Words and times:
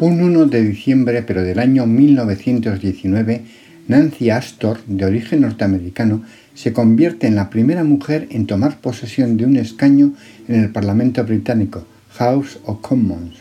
Un 0.00 0.22
1 0.22 0.46
de 0.46 0.62
diciembre, 0.62 1.24
pero 1.24 1.42
del 1.42 1.58
año 1.58 1.84
1919, 1.84 3.42
Nancy 3.88 4.30
Astor, 4.30 4.78
de 4.86 5.04
origen 5.04 5.40
norteamericano, 5.40 6.22
se 6.54 6.72
convierte 6.72 7.26
en 7.26 7.34
la 7.34 7.50
primera 7.50 7.82
mujer 7.82 8.28
en 8.30 8.46
tomar 8.46 8.78
posesión 8.78 9.36
de 9.36 9.44
un 9.44 9.56
escaño 9.56 10.12
en 10.46 10.62
el 10.62 10.70
Parlamento 10.70 11.24
británico, 11.24 11.84
House 12.10 12.60
of 12.64 12.80
Commons, 12.80 13.38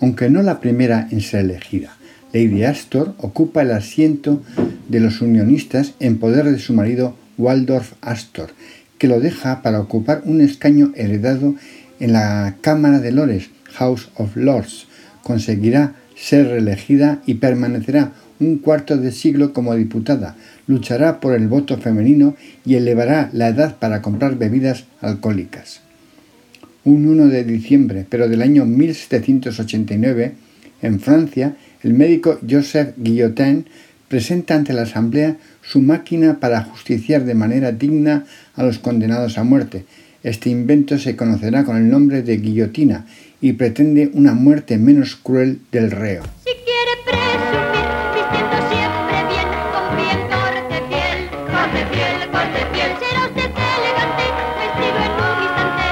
aunque 0.00 0.30
no 0.30 0.40
la 0.42 0.58
primera 0.58 1.06
en 1.10 1.20
ser 1.20 1.40
elegida. 1.44 1.94
Lady 2.32 2.64
Astor 2.64 3.14
ocupa 3.18 3.60
el 3.60 3.72
asiento 3.72 4.42
de 4.88 5.00
los 5.00 5.20
unionistas 5.20 5.92
en 6.00 6.16
poder 6.16 6.46
de 6.46 6.60
su 6.60 6.72
marido 6.72 7.14
Waldorf 7.36 7.92
Astor, 8.00 8.52
que 8.96 9.06
lo 9.06 9.20
deja 9.20 9.60
para 9.60 9.80
ocupar 9.80 10.22
un 10.24 10.40
escaño 10.40 10.92
heredado 10.94 11.56
en 11.98 12.14
la 12.14 12.56
Cámara 12.62 13.00
de 13.00 13.12
Lores, 13.12 13.50
House 13.64 14.08
of 14.14 14.34
Lords, 14.34 14.86
conseguirá 15.22 15.94
ser 16.16 16.48
reelegida 16.48 17.22
y 17.26 17.34
permanecerá 17.34 18.12
un 18.40 18.58
cuarto 18.58 18.96
de 18.96 19.12
siglo 19.12 19.52
como 19.52 19.74
diputada, 19.74 20.36
luchará 20.66 21.20
por 21.20 21.34
el 21.34 21.48
voto 21.48 21.78
femenino 21.78 22.36
y 22.64 22.74
elevará 22.74 23.30
la 23.32 23.48
edad 23.48 23.76
para 23.78 24.02
comprar 24.02 24.36
bebidas 24.36 24.84
alcohólicas. 25.00 25.82
Un 26.84 27.06
1 27.06 27.28
de 27.28 27.44
diciembre, 27.44 28.06
pero 28.08 28.28
del 28.28 28.40
año 28.40 28.64
1789, 28.64 30.32
en 30.82 31.00
Francia, 31.00 31.56
el 31.82 31.92
médico 31.92 32.38
Joseph 32.48 32.94
Guillotin 32.96 33.66
presenta 34.08 34.54
ante 34.54 34.72
la 34.72 34.82
Asamblea 34.82 35.36
su 35.62 35.80
máquina 35.80 36.40
para 36.40 36.62
justiciar 36.64 37.24
de 37.24 37.34
manera 37.34 37.72
digna 37.72 38.24
a 38.54 38.62
los 38.62 38.78
condenados 38.78 39.36
a 39.36 39.44
muerte. 39.44 39.84
Este 40.22 40.50
invento 40.50 40.98
se 40.98 41.16
conocerá 41.16 41.64
con 41.64 41.76
el 41.76 41.88
nombre 41.88 42.22
de 42.22 42.38
guillotina 42.38 43.06
y 43.40 43.52
pretende 43.54 44.10
una 44.12 44.34
muerte 44.34 44.76
menos 44.78 45.16
cruel 45.16 45.60
del 45.72 45.90
reo. 45.90 46.22
Si 46.44 46.52
quiere 46.64 46.94
presumir, 47.04 47.86
vistiendo 48.14 48.56
siempre 48.68 49.16
bien, 49.32 49.48
con 49.72 49.96
bien 49.96 50.20
corte 50.28 50.76
piel, 50.88 51.18
corte 51.48 51.80
piel, 51.90 52.16
corte 52.30 52.60
piel, 52.72 52.90
será 53.00 53.20
usted 53.26 53.50
elegante, 53.80 54.24
vestido 54.60 54.98
en 55.06 55.12
un 55.24 55.36
instante, 55.46 55.86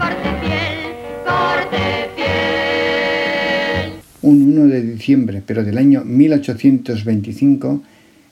corte 0.00 0.30
piel, 0.40 0.78
corte 1.24 1.82
piel. 2.16 3.92
Un 4.22 4.36
1 4.58 4.66
de 4.68 4.80
diciembre, 4.82 5.42
pero 5.46 5.62
del 5.62 5.78
año 5.78 6.04
1825, 6.04 7.82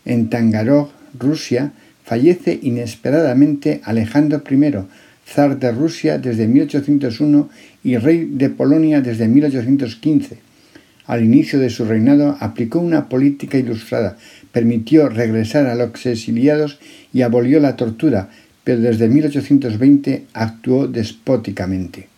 en 0.06 0.30
Tangarog, 0.30 0.88
Rusia, 1.18 1.72
fallece 2.04 2.58
inesperadamente 2.62 3.80
Alejandro 3.84 4.42
I, 4.50 4.74
zar 5.26 5.58
de 5.58 5.72
Rusia 5.72 6.18
desde 6.18 6.46
1801 6.46 7.48
y 7.84 7.96
rey 7.96 8.28
de 8.30 8.50
Polonia 8.50 9.00
desde 9.00 9.28
1815. 9.28 10.38
Al 11.06 11.24
inicio 11.24 11.58
de 11.58 11.70
su 11.70 11.84
reinado 11.84 12.36
aplicó 12.40 12.78
una 12.78 13.08
política 13.08 13.58
ilustrada, 13.58 14.16
permitió 14.52 15.08
regresar 15.08 15.66
a 15.66 15.74
los 15.74 16.06
exiliados 16.06 16.78
y 17.12 17.22
abolió 17.22 17.58
la 17.60 17.76
tortura, 17.76 18.30
pero 18.64 18.80
desde 18.80 19.08
1820 19.08 20.26
actuó 20.32 20.86
despóticamente. 20.86 22.08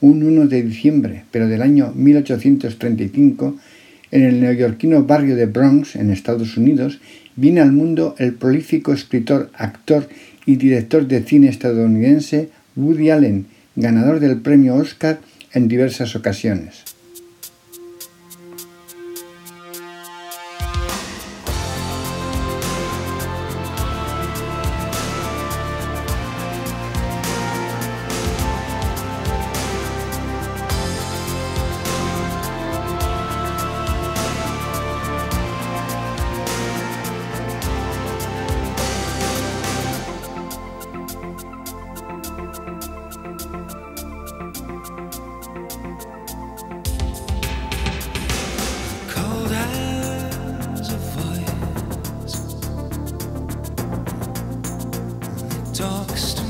Un 0.00 0.22
1 0.22 0.46
de 0.46 0.62
diciembre, 0.62 1.24
pero 1.30 1.48
del 1.48 1.62
año 1.62 1.92
1835, 1.94 3.56
en 4.10 4.22
el 4.22 4.40
neoyorquino 4.40 5.02
barrio 5.04 5.34
de 5.34 5.46
Bronx, 5.46 5.96
en 5.96 6.10
Estados 6.10 6.56
Unidos, 6.56 7.00
viene 7.36 7.60
al 7.60 7.72
mundo 7.72 8.14
el 8.18 8.34
prolífico 8.34 8.92
escritor, 8.92 9.50
actor 9.54 10.08
y 10.46 10.56
director 10.56 11.06
de 11.06 11.22
cine 11.22 11.48
estadounidense 11.48 12.50
Woody 12.76 13.10
Allen, 13.10 13.46
ganador 13.76 14.20
del 14.20 14.40
premio 14.40 14.74
Oscar 14.74 15.20
en 15.52 15.68
diversas 15.68 16.16
ocasiones. 16.16 16.93
talks 55.74 56.43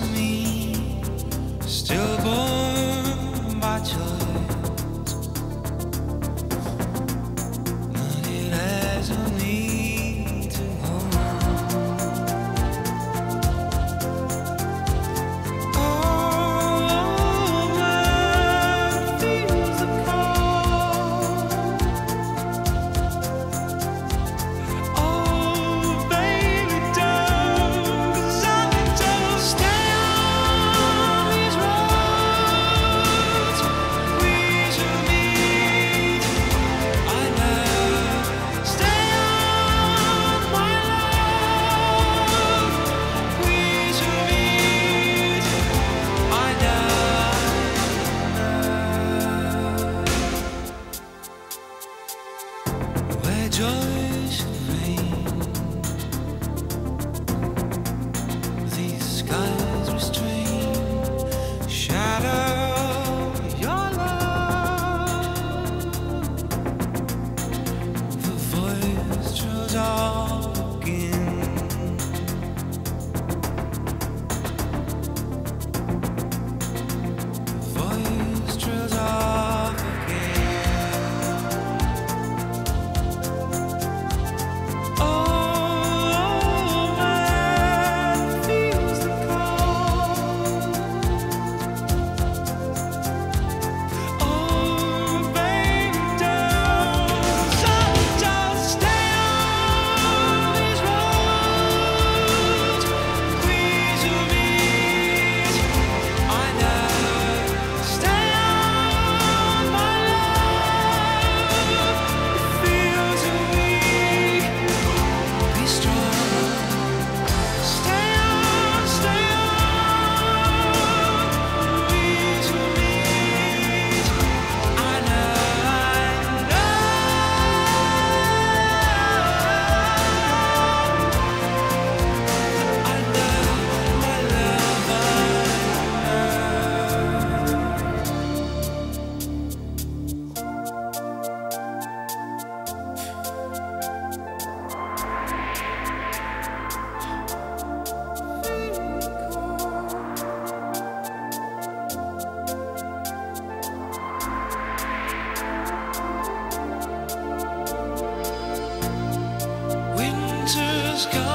just 161.05 161.13
go. 161.13 161.34